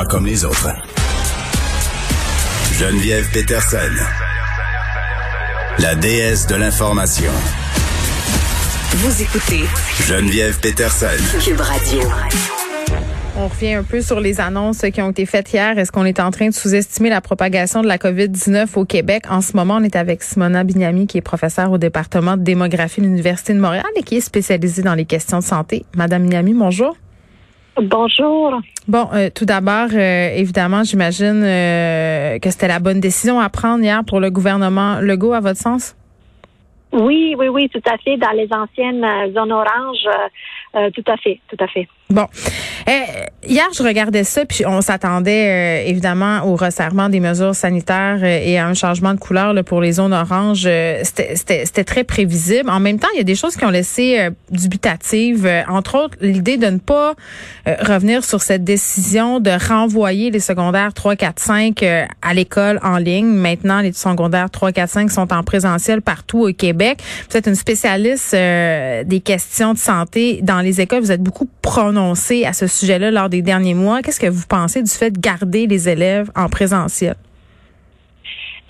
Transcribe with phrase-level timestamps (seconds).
[0.00, 0.70] Pas comme les autres.
[2.72, 3.76] Geneviève Peterson.
[5.78, 7.30] La déesse de l'information.
[8.92, 9.64] Vous écoutez
[10.08, 11.38] Geneviève Peterson.
[11.44, 12.00] Cube Radio.
[13.36, 15.78] On revient un peu sur les annonces qui ont été faites hier.
[15.78, 19.24] Est-ce qu'on est en train de sous-estimer la propagation de la COVID-19 au Québec?
[19.28, 23.02] En ce moment, on est avec Simona Bignami, qui est professeure au département de démographie
[23.02, 25.84] de l'Université de Montréal et qui est spécialisée dans les questions de santé.
[25.94, 26.96] Madame Bignami, bonjour.
[27.76, 28.60] Bonjour.
[28.88, 33.82] Bon, euh, tout d'abord, euh, évidemment, j'imagine euh, que c'était la bonne décision à prendre
[33.82, 35.96] hier pour le gouvernement Legault, à votre sens?
[36.92, 38.16] Oui, oui, oui, tout à fait.
[38.16, 40.08] Dans les anciennes zones oranges,
[40.92, 41.86] tout à fait, tout à fait.
[42.10, 42.26] Bon.
[42.88, 42.92] Euh,
[43.46, 48.40] hier, je regardais ça, puis on s'attendait euh, évidemment au resserrement des mesures sanitaires euh,
[48.42, 50.68] et à un changement de couleur là, pour les zones oranges.
[51.04, 52.68] C'était très prévisible.
[52.68, 55.48] En même temps, il y a des choses qui ont laissé dubitatives.
[55.68, 57.14] entre autres, l'idée de ne pas
[57.66, 63.26] revenir sur cette décision de renvoyer les secondaires 3, 4, 5 à l'école en ligne.
[63.26, 66.98] Maintenant, les secondaires 3, 4, 5 sont en présentiel partout au Québec.
[67.30, 71.00] Vous êtes une spécialiste des questions de santé dans les écoles.
[71.00, 74.02] Vous êtes beaucoup prononcée à ce sujet-là lors des derniers mois.
[74.02, 77.14] Qu'est-ce que vous pensez du fait de garder les élèves en présentiel?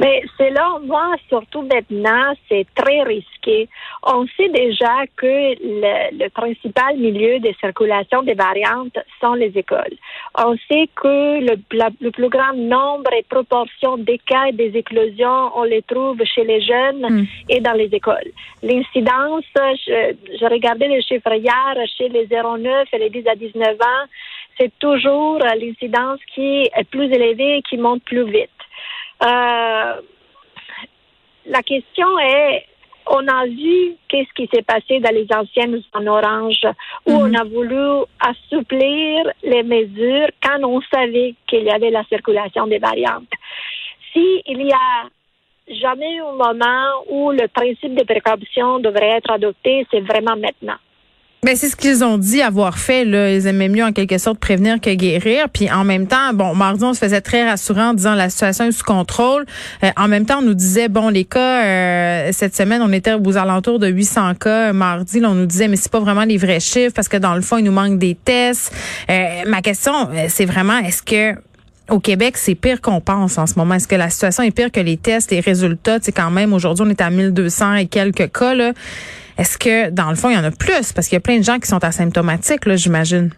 [0.01, 3.69] Mais selon moi, surtout maintenant, c'est très risqué.
[4.03, 5.27] On sait déjà que
[5.63, 9.95] le, principal milieu de circulation des variantes sont les écoles.
[10.43, 11.57] On sait que le,
[12.01, 16.45] le plus grand nombre et proportion des cas et des éclosions, on les trouve chez
[16.45, 17.27] les jeunes hmm.
[17.51, 18.31] et dans les écoles.
[18.63, 23.75] L'incidence, je, je, regardais les chiffres hier, chez les 0,9 et les 10 à 19
[23.75, 24.07] ans,
[24.59, 28.51] c'est toujours l'incidence qui est plus élevée et qui monte plus vite.
[29.23, 29.95] Euh,
[31.47, 32.65] la question est,
[33.07, 36.67] on a vu qu'est-ce qui s'est passé dans les anciennes en orange,
[37.07, 37.37] où on mhm.
[37.37, 43.31] a voulu assouplir les mesures quand on savait qu'il y avait la circulation des variantes.
[44.13, 45.09] S'il il y a
[45.69, 50.79] jamais eu un moment où le principe de précaution devrait être adopté, c'est vraiment maintenant.
[51.43, 53.07] Mais c'est ce qu'ils ont dit avoir fait.
[53.07, 53.33] Là.
[53.33, 55.49] Ils aimaient mieux en quelque sorte prévenir que guérir.
[55.49, 58.67] Puis en même temps, bon, mardi, on se faisait très rassurant en disant la situation
[58.67, 59.47] est sous contrôle.
[59.83, 63.15] Euh, en même temps, on nous disait, bon, les cas, euh, cette semaine, on était
[63.15, 64.75] aux alentours de 800 cas.
[64.75, 67.35] Mardi, là, on nous disait, mais c'est pas vraiment les vrais chiffres parce que dans
[67.35, 68.71] le fond, il nous manque des tests.
[69.11, 69.93] Euh, ma question,
[70.29, 71.41] c'est vraiment, est-ce que
[71.89, 73.75] au Québec, c'est pire qu'on pense en ce moment?
[73.75, 75.99] Est-ce que la situation est pire que les tests, les résultats?
[76.03, 78.55] C'est quand même, aujourd'hui, on est à 1200 et quelques cas.
[78.55, 78.73] Là.
[79.41, 80.93] Est-ce que, dans le fond, il y en a plus?
[80.93, 83.31] Parce qu'il y a plein de gens qui sont asymptomatiques, là, j'imagine.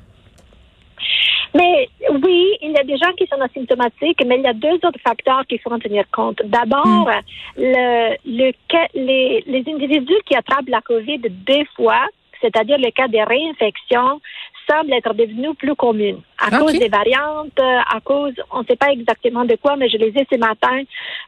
[1.54, 4.74] Mais oui, il y a des gens qui sont asymptomatiques, mais il y a deux
[4.84, 6.40] autres facteurs qu'il faut en tenir compte.
[6.44, 7.20] D'abord, hmm.
[7.56, 8.52] le, le,
[8.96, 12.04] les, les individus qui attrapent la COVID deux fois,
[12.40, 14.20] c'est-à-dire le cas des réinfections,
[14.68, 18.90] semble être devenue plus commune à cause des variantes, à cause, on ne sait pas
[18.90, 20.82] exactement de quoi, mais je lisais ce matin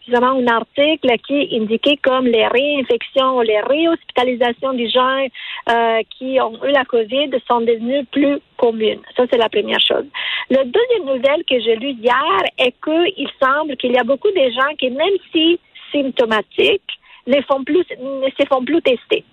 [0.07, 5.27] justement un article qui indiquait comme les réinfections, les réhospitalisations des gens
[5.71, 9.01] euh, qui ont eu la COVID sont devenues plus communes.
[9.17, 10.07] Ça, c'est la première chose.
[10.51, 14.51] La deuxième nouvelle que j'ai lue hier est qu'il semble qu'il y a beaucoup de
[14.51, 15.59] gens qui, même si
[15.93, 16.83] symptomatiques,
[17.27, 19.25] ne font plus, ne se font plus tester.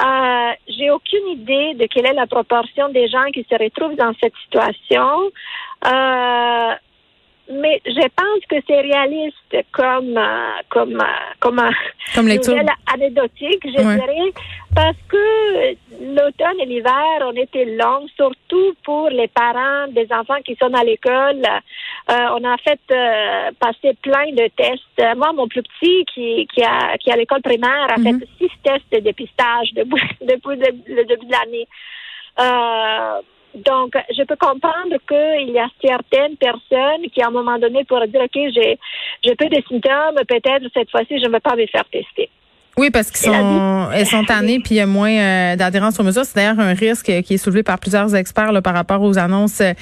[0.00, 4.12] Euh, j'ai aucune idée de quelle est la proportion des gens qui se retrouvent dans
[4.20, 5.30] cette situation.
[5.86, 6.74] Euh,
[7.50, 11.60] mais je pense que c'est réaliste comme euh, comme euh, comme
[12.14, 14.32] comme nouvelle anecdotique, je dirais,
[14.74, 20.56] parce que l'automne et l'hiver ont été longs, surtout pour les parents des enfants qui
[20.56, 21.42] sont à l'école.
[22.10, 22.80] Euh, on a fait
[23.58, 25.16] passer plein de tests.
[25.16, 28.24] Moi, mon plus petit qui qui a qui à l'école primaire a fait mhm.
[28.38, 31.66] six tests de dépistage depuis depuis le début de l'année.
[33.54, 38.08] Donc, je peux comprendre qu'il y a certaines personnes qui, à un moment donné, pourraient
[38.08, 38.78] dire, OK, j'ai,
[39.24, 42.28] j'ai peu de symptômes, peut-être cette fois-ci, je ne vais pas me faire tester.
[42.78, 46.04] Oui, parce qu'ils sont, elles sont tannées, puis il y a moins euh, d'adhérence aux
[46.04, 46.24] mesures.
[46.24, 49.60] C'est d'ailleurs un risque qui est soulevé par plusieurs experts là, par rapport aux annonces
[49.60, 49.72] euh,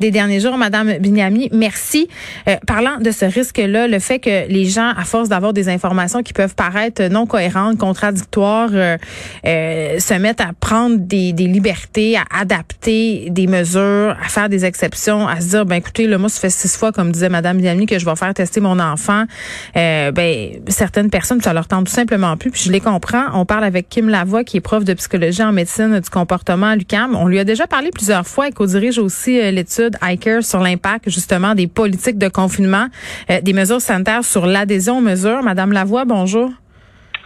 [0.00, 0.58] des derniers jours.
[0.58, 2.08] Madame Bignami, merci.
[2.48, 6.24] Euh, parlant de ce risque-là, le fait que les gens, à force d'avoir des informations
[6.24, 13.28] qui peuvent paraître non cohérentes, contradictoires, se mettent à prendre des, des, libertés, à adapter
[13.30, 16.50] des mesures, à faire des exceptions, à se dire, ben écoutez, le moi, ça fait
[16.50, 19.24] six fois, comme disait Madame Bignami, que je vais faire tester mon enfant.
[19.76, 23.26] ben certaines personnes, ça leur tente tout simplement je les comprends.
[23.34, 26.76] On parle avec Kim Lavoie, qui est prof de psychologie en médecine du comportement à
[26.76, 27.14] l'UQAM.
[27.14, 31.10] On lui a déjà parlé plusieurs fois et co-dirige aussi euh, l'étude ICARE sur l'impact
[31.10, 32.86] justement des politiques de confinement,
[33.30, 35.42] euh, des mesures sanitaires sur l'adhésion aux mesures.
[35.42, 36.50] Madame Lavoie, bonjour.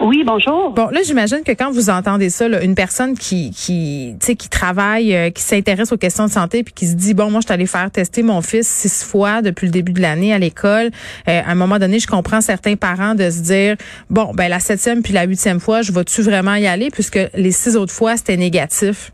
[0.00, 0.70] Oui, bonjour.
[0.70, 5.14] Bon, là, j'imagine que quand vous entendez ça, là, une personne qui, qui, qui travaille,
[5.14, 7.52] euh, qui s'intéresse aux questions de santé, puis qui se dit, bon, moi, je suis
[7.52, 10.90] allée faire tester mon fils six fois depuis le début de l'année à l'école.
[11.28, 13.76] Euh, à un moment donné, je comprends certains parents de se dire,
[14.10, 17.52] bon, ben la septième puis la huitième fois, je vais-tu vraiment y aller, puisque les
[17.52, 19.12] six autres fois, c'était négatif?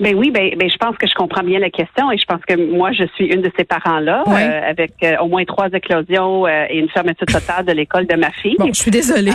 [0.00, 2.40] Ben oui, ben, ben, je pense que je comprends bien la question et je pense
[2.46, 6.46] que moi je suis une de ces parents-là euh, avec euh, au moins trois éclosions
[6.46, 8.56] euh, et une fermeture totale de l'école de ma fille.
[8.58, 9.32] Bon, je suis désolée.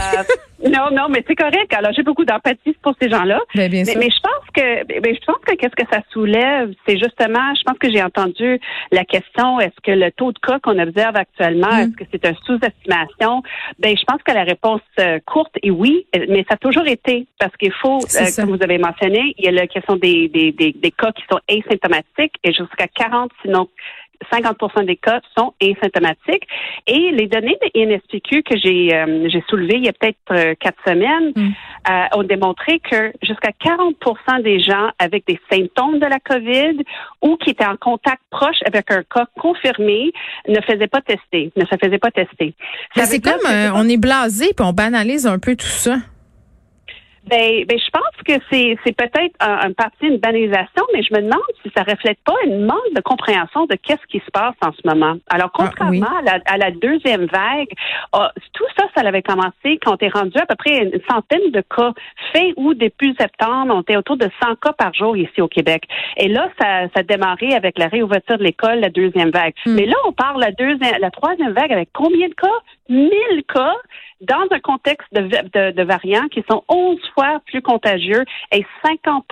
[0.63, 1.73] Non, non, mais c'est correct.
[1.73, 3.39] Alors j'ai beaucoup d'empathie pour ces gens-là.
[3.55, 6.97] Ben, bien mais, je pense que ben, je pense que qu'est-ce que ça soulève, c'est
[6.97, 8.59] justement, je pense que j'ai entendu
[8.91, 11.79] la question est-ce que le taux de cas qu'on observe actuellement, Mm.
[11.79, 13.43] est-ce que c'est une sous-estimation?
[13.79, 14.81] Ben je pense que la réponse
[15.25, 17.99] courte est oui, mais ça a toujours été parce qu'il faut,
[18.35, 21.23] comme vous avez mentionné, il y a la question des, des des, des, cas qui
[21.29, 23.67] sont asymptomatiques et jusqu'à 40, sinon
[24.31, 26.47] 50 des cas sont asymptomatiques.
[26.87, 30.55] Et les données de INSPQ que j'ai euh, j'ai soulevées il y a peut-être euh,
[30.59, 31.49] quatre semaines mm.
[31.89, 36.83] euh, ont démontré que jusqu'à 40% des gens avec des symptômes de la COVID
[37.21, 40.11] ou qui étaient en contact proche avec un cas confirmé
[40.47, 42.53] ne faisaient pas tester, ne se faisaient pas tester.
[42.95, 45.97] Mais c'est comme euh, on est blasé puis on banalise un peu tout ça.
[47.29, 51.13] Ben, ben, je pense que c'est, c'est peut-être un, un parti une banalisation, mais je
[51.13, 54.55] me demande si ça reflète pas une manque de compréhension de qu'est-ce qui se passe
[54.61, 55.17] en ce moment.
[55.29, 56.29] Alors, contrairement ah, oui.
[56.29, 57.69] à, la, à, la, deuxième vague,
[58.13, 61.51] oh, tout ça, ça avait commencé quand on est rendu à peu près une centaine
[61.51, 61.93] de cas
[62.33, 65.83] faits ou depuis septembre, on était autour de 100 cas par jour ici au Québec.
[66.17, 69.53] Et là, ça, ça a démarré avec la réouverture de l'école, la deuxième vague.
[69.65, 69.75] Mm.
[69.75, 72.47] Mais là, on parle la deuxième, la troisième vague avec combien de cas?
[72.89, 73.75] 1000 cas
[74.21, 79.25] dans un contexte de, de, de, variants qui sont 11 fois plus contagieux et 50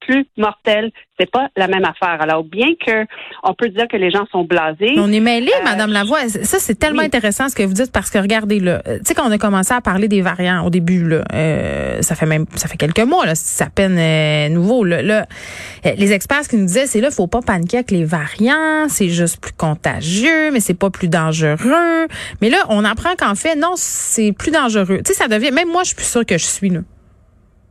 [0.00, 0.90] plus mortels.
[1.18, 2.20] C'est pas la même affaire.
[2.20, 3.04] Alors, bien que
[3.42, 4.94] on peut dire que les gens sont blasés.
[4.96, 6.28] On est mêlés, euh, Madame Lavoie.
[6.28, 7.06] Ça, c'est tellement oui.
[7.06, 9.74] intéressant ce que vous dites parce que regardez là, tu sais quand on a commencé
[9.74, 13.26] à parler des variants au début là, euh, ça fait même ça fait quelques mois
[13.26, 15.26] là, c'est à peine euh, nouveau là, là.
[15.84, 19.40] Les experts qu'ils nous disaient, c'est là, faut pas paniquer avec les variants, c'est juste
[19.40, 22.06] plus contagieux, mais c'est pas plus dangereux.
[22.40, 24.98] Mais là, on apprend qu'en fait, non, c'est plus dangereux.
[25.04, 25.50] Tu sais, ça devient.
[25.50, 26.80] Même moi, je suis plus sûre que je suis là.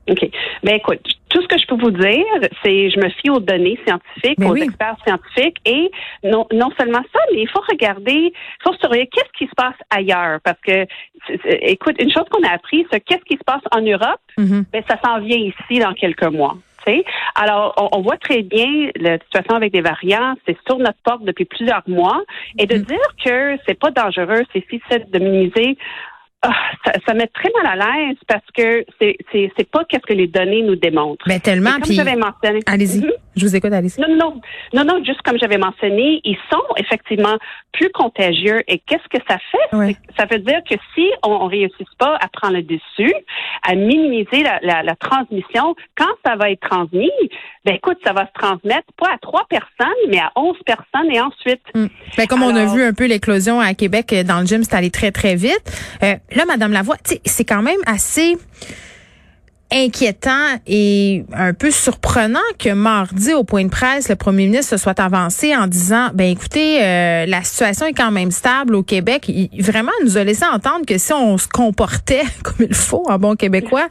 [0.09, 0.29] OK.
[0.63, 2.25] Ben écoute, tout ce que je peux vous dire,
[2.63, 4.63] c'est je me fie aux données scientifiques, Mais aux oui.
[4.63, 5.91] experts scientifiques, et
[6.23, 9.75] non, non seulement ça, mais il faut regarder, il faut surveiller qu'est-ce qui se passe
[9.89, 10.85] ailleurs, parce que
[11.45, 14.65] écoute, une chose qu'on a appris, c'est qu'est-ce qui se passe en Europe, Mhm.
[14.71, 16.57] ben ça s'en vient ici dans quelques mois.
[16.85, 17.03] tu sais.
[17.35, 21.23] Alors, on, on voit très bien la situation avec des variants, c'est sur notre porte
[21.25, 22.21] depuis plusieurs mois,
[22.57, 22.83] et de Mhm.
[22.83, 25.77] dire que c'est pas dangereux, c'est difficile de minimiser.
[26.41, 26.53] Ah,
[26.85, 30.27] ça, ça met très mal à l'aise parce que c'est c'est pas qu'est-ce que les
[30.27, 31.25] données nous démontrent.
[31.27, 31.71] Ben tellement.
[31.77, 32.59] Et comme j'avais mentionné.
[32.65, 33.11] allez-y, Mhm.
[33.35, 33.99] je vous écoute, allez-y.
[33.99, 34.41] Non, non,
[34.73, 37.37] non, non, juste comme j'avais mentionné, ils sont effectivement
[37.73, 38.61] plus contagieux.
[38.67, 39.75] Et qu'est-ce que ça fait?
[39.75, 39.95] Ouais.
[40.17, 43.13] Ça veut dire que si on ne réussit pas à prendre le dessus,
[43.67, 47.11] à minimiser la, la, la transmission, quand ça va être transmis,
[47.65, 51.19] ben écoute, ça va se transmettre pas à trois personnes, mais à onze personnes et
[51.19, 51.61] ensuite.
[51.75, 51.87] Mm.
[52.17, 54.75] Ben, comme on a vu un peu l'éclosion à Québec euh, dans le gym, c'est
[54.75, 55.61] allé très, très vite.
[56.03, 58.37] Euh, là, Madame Lavoie, c'est quand même assez
[59.71, 64.77] inquiétant et un peu surprenant que mardi, au point de presse, le premier ministre se
[64.77, 69.25] soit avancé en disant, ben écoutez, euh, la situation est quand même stable au Québec.
[69.27, 73.19] Il, vraiment, nous a laissé entendre que si on se comportait comme il faut en
[73.19, 73.87] bon québécois,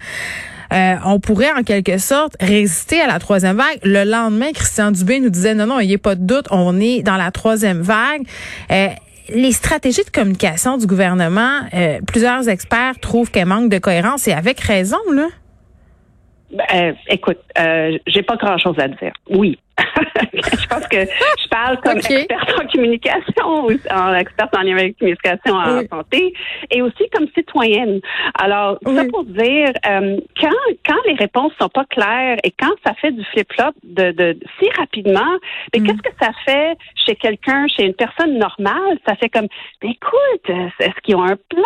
[0.73, 3.79] euh, on pourrait en quelque sorte résister à la troisième vague.
[3.85, 6.79] Le lendemain, Christian Dubé nous disait non, non, il n'y a pas de doute, on
[6.81, 8.23] est dans la troisième vague.
[8.71, 8.89] Euh,
[9.29, 14.33] les stratégies de communication du gouvernement, euh, plusieurs experts trouvent qu'elles manquent de cohérence et
[14.33, 15.29] avec raison, là.
[16.51, 19.13] Ben, écoute, euh, j'ai pas grand-chose à dire.
[19.29, 19.59] Oui.
[20.33, 24.89] Je pense que je parle comme experte en communication, ou en experte en lien avec
[24.89, 25.87] la communication en Oui.
[25.91, 26.33] santé,
[26.71, 28.01] et aussi comme citoyenne.
[28.39, 30.51] Alors, ça pour dire, euh, quand
[30.87, 34.69] quand les réponses sont pas claires et quand ça fait du flip-flop de, de si
[34.79, 35.21] rapidement,
[35.73, 35.87] mais Mm.
[35.87, 38.99] qu'est-ce que ça fait chez quelqu'un, chez une personne normale?
[39.07, 39.49] Ça fait comme,
[39.83, 40.49] écoute,
[40.81, 41.63] est-ce qu'ils ont un plan?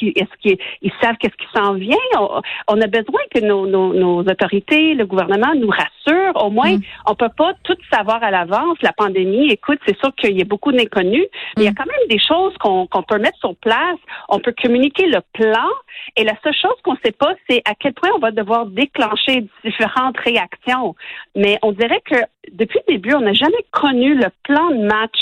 [0.00, 1.96] Est-ce qu'ils ils savent qu'est-ce qui s'en vient?
[2.18, 6.44] On, on a besoin que nos, nos, nos autorités, le gouvernement nous rassurent.
[6.44, 6.82] Au moins, Mm.
[7.06, 8.76] on peut pas tout savoir à l'avance.
[8.82, 11.74] La pandémie, écoute, c'est sûr qu'il y a beaucoup d'inconnus, mais il y a Mm.
[11.74, 13.98] quand même des choses qu'on peut mettre sur place.
[14.28, 15.68] On peut communiquer le plan.
[16.16, 19.46] Et la seule chose qu'on sait pas, c'est à quel point on va devoir déclencher
[19.64, 20.94] différentes réactions.
[21.34, 22.16] Mais on dirait que
[22.52, 25.16] depuis le début, on n'a jamais connu le plan de match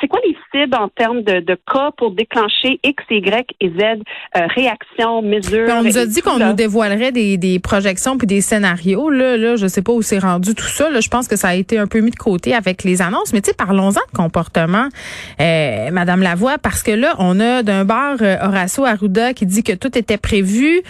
[0.00, 4.02] c'est quoi les cibles en termes de, de, cas pour déclencher X, Y et Z
[4.56, 5.68] réactions, mesures?
[5.70, 9.08] on nous a dit qu'on nous dévoilerait des, des projections puis des scénarios.
[9.10, 10.90] Là, là, je sais pas où c'est rendu tout ça.
[10.90, 13.32] Là, je pense que ça a été un peu mis de côté avec les annonces.
[13.32, 14.88] Mais tu sais, parlons-en de comportement,
[15.40, 19.62] euh, Madame Lavoie, parce que là, on a d'un bar euh, Horacio Arruda qui dit
[19.62, 20.82] que tout était prévu,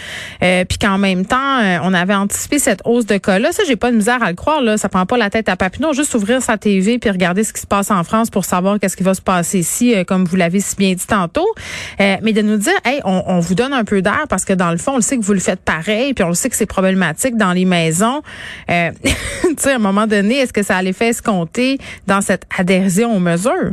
[0.43, 3.53] euh, puis qu'en même temps, euh, on avait anticipé cette hausse de cas-là.
[3.53, 4.63] Ça, j'ai pas de misère à le croire.
[4.63, 5.93] Là, ça prend pas la tête à Papineau.
[5.93, 8.97] Juste ouvrir sa TV puis regarder ce qui se passe en France pour savoir qu'est-ce
[8.97, 11.49] qui va se passer ici, comme vous l'avez si bien dit tantôt.
[11.99, 14.77] mais de nous dire, hey, on, vous donne un peu d'air parce que dans le
[14.79, 16.67] fond, on le sait que vous le faites pareil, puis on le sait que c'est
[16.67, 18.23] problématique dans les maisons.
[19.49, 23.15] Tu sais, à un moment donné, est-ce que ça allait faire escompter dans cette adhésion
[23.15, 23.73] aux mesures?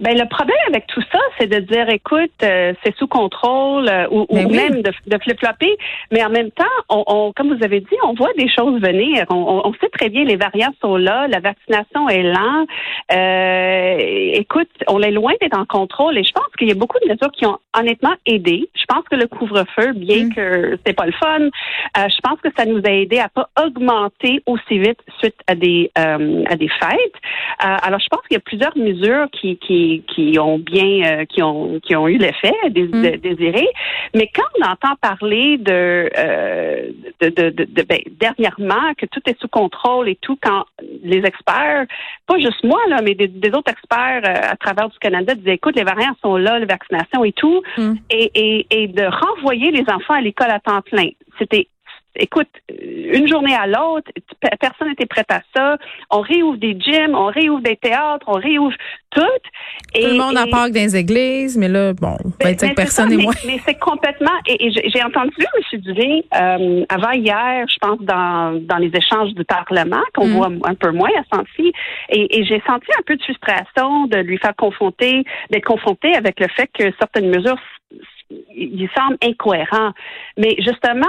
[0.00, 4.06] Ben le problème avec tout ça, c'est de dire, écoute, euh, c'est sous contrôle euh,
[4.10, 5.76] ou, ben même de, de flip-flopper,
[6.10, 9.24] mais en même temps, on, on, comme vous avez dit, on voit des choses venir.
[9.30, 12.68] On, on, sait très bien les variants sont là, la vaccination est lente.
[13.12, 13.96] Euh,
[14.34, 17.08] écoute, on est loin d'être en contrôle et je pense qu'il y a beaucoup de
[17.08, 18.68] mesures qui ont honnêtement aidé.
[18.74, 20.34] Je pense que le couvre-feu, bien mm.
[20.34, 23.48] que c'est pas le fun, euh, je pense que ça nous a aidé à pas
[23.64, 27.16] augmenter aussi vite suite à des à des fêtes.
[27.58, 31.42] alors je pense qu'il y a plusieurs mesures qui qui qui, ont bien, euh, qui
[31.42, 33.16] ont qui ont eu l'effet mm.
[33.16, 33.66] désiré.
[34.14, 39.38] Mais quand on entend parler de, euh, de, de, de, ben, dernièrement que tout est
[39.40, 40.64] sous contrôle et tout, quand
[41.02, 41.86] les experts,
[42.26, 45.76] pas juste moi là, mais des, autres experts euh, à travers du Canada disaient écoute,
[45.76, 47.94] les variants sont là, la vaccination et tout, mm.
[48.10, 51.08] et, et, et de renvoyer les enfants à l'école à temps plein.
[51.38, 51.68] C'était
[52.16, 54.10] écoute, une journée à l'autre,
[54.60, 55.76] personne n'était prêt à ça.
[56.10, 58.74] On réouvre des gyms, on réouvre des théâtres, on réouvre
[59.10, 59.22] tout.
[59.94, 63.16] Et, tout le monde en parle dans les églises, mais là, bon, ben, personne n'est
[63.16, 63.34] moins.
[63.46, 64.32] Mais, c'est complètement.
[64.46, 65.80] Et, j'ai entendu M.
[65.80, 70.32] Duvin euh, avant hier, je pense, dans, dans les échanges du Parlement, qu'on mm.
[70.32, 71.72] voit un peu moins à senti,
[72.10, 76.40] et, et j'ai senti un peu de frustration de lui faire confronter, d'être confronté avec
[76.40, 77.58] le fait que certaines mesures
[78.30, 79.92] il semble incohérent.
[80.36, 81.06] Mais justement,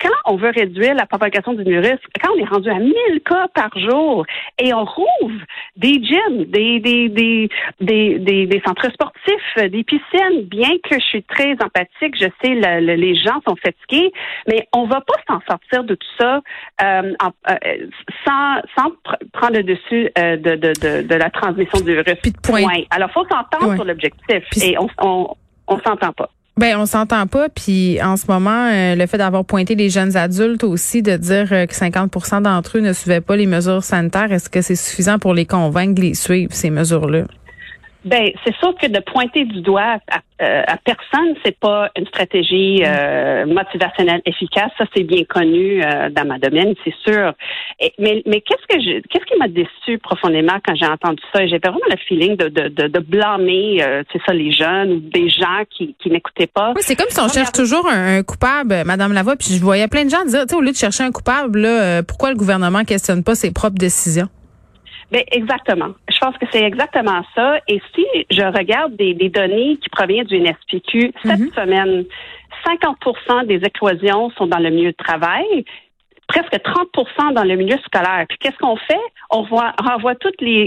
[0.00, 2.94] quand on veut réduire la propagation du virus, quand on est rendu à 1000
[3.24, 4.26] cas par jour
[4.58, 5.40] et on rouvre
[5.76, 7.48] des gyms, des, des, des,
[7.80, 12.94] des, des, centres sportifs, des piscines, bien que je suis très empathique, je sais le,
[12.94, 14.12] les gens sont fatigués,
[14.46, 16.40] mais on va pas s'en sortir de tout ça
[16.82, 17.12] euh,
[17.50, 17.86] euh,
[18.26, 18.92] sans, sans
[19.32, 22.16] prendre le dessus euh, de, de, de, la transmission du virus.
[22.22, 22.62] Puis de point.
[22.90, 25.34] Alors, faut s'entendre sur l'objectif et on, on,
[25.68, 26.30] on s'entend pas.
[26.56, 27.48] Ben on s'entend pas.
[27.48, 31.48] Puis en ce moment, euh, le fait d'avoir pointé les jeunes adultes aussi, de dire
[31.52, 35.18] euh, que 50% d'entre eux ne suivaient pas les mesures sanitaires, est-ce que c'est suffisant
[35.18, 37.24] pour les convaincre de les suivre ces mesures-là?
[38.04, 42.06] Ben, c'est sûr que de pointer du doigt à, euh, à personne, c'est pas une
[42.06, 44.70] stratégie euh, motivationnelle efficace.
[44.76, 47.32] Ça, c'est bien connu euh, dans ma domaine, c'est sûr.
[47.98, 51.46] mais mais qu'est-ce que je, qu'est-ce qui m'a déçu profondément quand j'ai entendu ça?
[51.46, 53.80] J'avais vraiment le feeling de de, de, de blâmer,
[54.12, 56.72] c'est ça, les jeunes ou des gens qui qui n'écoutaient pas.
[56.76, 59.36] Oui, c'est comme si on cherche toujours un, coupable, Madame Lavoie.
[59.36, 61.60] Puis je voyais plein de gens dire, tu sais, au lieu de chercher un coupable,
[61.60, 64.28] là, pourquoi le gouvernement questionne pas ses propres décisions?
[65.14, 65.90] Ben, exactement.
[66.10, 67.60] Je pense que c'est exactement ça.
[67.68, 71.52] Et si je regarde des, données qui proviennent du NSPQ, cette mhm.
[71.52, 72.04] semaine,
[72.66, 75.64] 50 des éclosions sont dans le milieu de travail
[76.34, 78.24] presque 30 dans le milieu scolaire.
[78.28, 79.00] Puis qu'est-ce qu'on fait?
[79.30, 80.66] On renvoie tous les,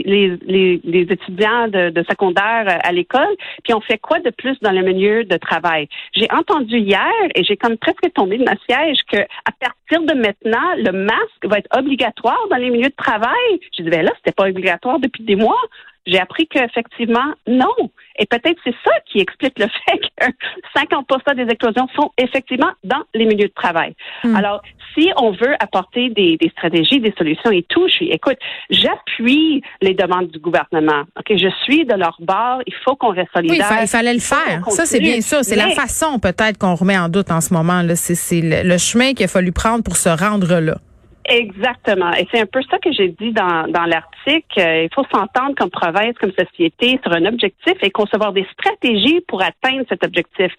[1.09, 5.23] étudiants de, secondaire euh, à l'école, puis on fait quoi de plus dans le milieu
[5.23, 5.87] de travail?
[6.13, 10.13] J'ai entendu hier, et j'ai comme presque tombé de ma siège, que à partir de
[10.19, 13.59] maintenant, le masque va être obligatoire dans les milieux de travail.
[13.77, 15.61] Je disais, ben là, c'était pas obligatoire depuis des mois.
[16.07, 17.91] J'ai appris qu'effectivement, non.
[18.17, 23.03] Et peut-être c'est ça qui explique le fait que 50% des éclosions sont effectivement dans
[23.13, 23.93] les milieux de travail.
[24.23, 24.35] Hmm.
[24.35, 24.61] Alors,
[24.97, 28.37] si on veut apporter des, stratégies, des solutions et tout, je suis, écoute,
[28.69, 31.03] j'appuie les demandes du gouvernement.
[31.19, 32.61] Ok, je suis de leur bord.
[32.65, 33.67] Il faut qu'on reste solidaire.
[33.69, 34.63] Oui, il, fallait le faire.
[34.69, 35.43] Ça, c'est bien ça.
[35.43, 37.83] C'est la façon peut-être qu'on remet en doute en ce moment.
[37.95, 40.77] C'est le chemin qu'il a fallu prendre pour se rendre là.
[41.27, 42.13] Exactement.
[42.13, 44.59] Et c'est un peu ça que j'ai dit dans, dans l'article.
[44.59, 49.21] Euh, il faut s'entendre comme province, comme société sur un objectif et concevoir des stratégies
[49.27, 50.51] pour atteindre cet objectif.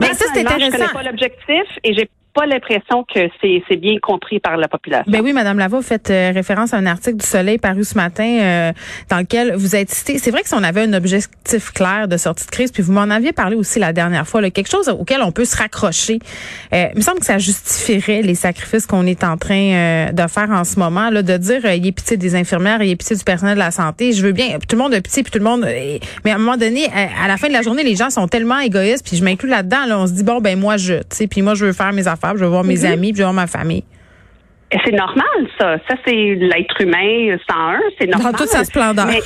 [0.00, 0.66] Mais ça, c'est intéressant.
[0.66, 5.10] Je connais pas l'objectif et j'ai pas l'impression que c'est bien compris par la population.
[5.10, 7.94] Ben oui, Madame Lava, vous faites euh, référence à un article du Soleil paru ce
[7.94, 8.72] matin euh,
[9.08, 10.18] dans lequel vous êtes cité.
[10.18, 12.92] C'est vrai que si on avait un objectif clair de sortie de crise, puis vous
[12.92, 16.18] m'en aviez parlé aussi la dernière fois, là, quelque chose auquel on peut se raccrocher.
[16.74, 20.50] Euh, il me semble que ça justifierait les sacrifices qu'on est en train de faire
[20.50, 23.16] en ce moment, là, de dire il y a pitié des infirmières, il a pitié
[23.16, 24.12] du personnel de la santé.
[24.12, 25.66] Je veux bien, tout le monde a pitié, puis tout le monde.
[26.24, 28.58] mais à un moment donné, à, la fin de la journée, les gens sont tellement
[28.58, 29.86] égoïstes, puis je m'inclus là-dedans.
[29.86, 31.94] Là, on se dit bon ben moi je, tu sais, puis moi je veux faire
[31.94, 32.92] mes affaires je veux voir mes mhm.
[32.92, 33.84] amis, je veux voir ma famille.
[34.84, 35.24] C'est normal,
[35.58, 35.76] ça.
[35.88, 38.32] Ça, c'est l'être humain 101, c'est normal.
[38.32, 39.06] Dans toute sa splendeur.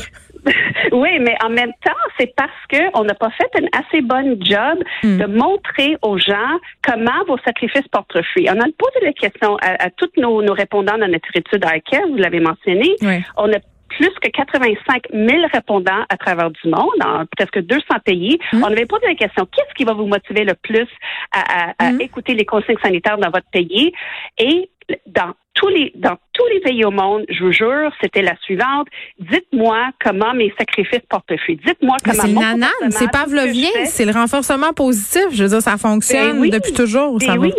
[0.92, 4.82] Oui, mais en même temps, c'est parce qu'on n'a pas fait une assez bonne job
[5.02, 5.18] hmm.
[5.18, 8.48] de montrer aux gens comment vos sacrifices portent fruit.
[8.48, 11.74] On a posé la question à, à tous nos, nos, répondants dans notre étude à
[11.74, 12.96] laquelle vous l'avez mentionné.
[13.36, 13.58] On a
[13.90, 18.38] plus que 85 000 répondants à travers du monde, dans presque 200 pays.
[18.52, 18.64] Hmm.
[18.64, 20.88] On avait posé la question, qu'est-ce qui va vous motiver le plus
[21.32, 22.00] à, à, hmm.
[22.00, 23.92] écouter les consignes sanitaires dans votre pays?
[24.38, 24.70] Et
[25.06, 28.88] dans tous les dans tous les pays au monde, je vous jure, c'était la suivante.
[29.18, 31.60] Dites-moi comment mes sacrifices portent fruit.
[31.64, 32.22] Dites-moi comment.
[32.22, 35.26] C'est le c'est pavlovien, c'est le renforcement positif.
[35.32, 37.18] Je veux dire, ça fonctionne ben depuis toujours.
[37.18, 37.52] Ben oui.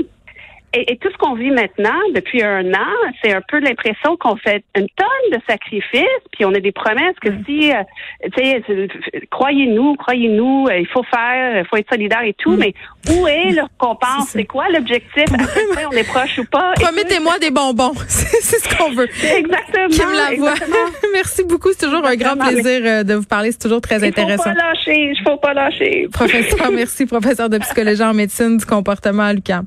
[0.74, 4.64] Et, tout ce qu'on vit maintenant, depuis un an, c'est un peu l'impression qu'on fait
[4.76, 7.84] une tonne de sacrifices, puis on a des promesses que si, euh,
[8.34, 8.64] tu sais,
[9.30, 12.60] croyez-nous, croyez-nous, euh, il faut faire, il faut être solidaire et tout, mm.
[12.60, 12.74] mais
[13.10, 14.30] où est le récompense?
[14.30, 15.26] C'est quoi l'objectif?
[15.92, 16.74] On est proche ou pas?
[16.80, 17.94] Promettez-moi des bonbons.
[18.08, 19.10] c'est ce qu'on veut.
[19.24, 19.90] Exactement.
[19.90, 20.54] Kim Lavoie.
[21.14, 21.70] Merci beaucoup.
[21.74, 23.52] C'est toujours un grand plaisir euh, de vous parler.
[23.52, 24.52] C'est toujours très intéressant.
[24.52, 25.12] Il faut pas lâcher.
[25.12, 26.08] Il faut pas lâcher.
[26.12, 27.06] Professeur, merci.
[27.06, 29.66] Professeur de psychologie en médecine du comportement à l'UQAM.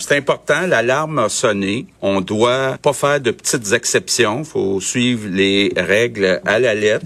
[0.00, 1.86] C'est important, l'alarme a sonné.
[2.00, 4.44] On doit pas faire de petites exceptions.
[4.44, 7.04] Faut suivre les règles à la lettre.